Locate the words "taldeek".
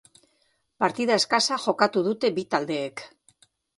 2.55-3.05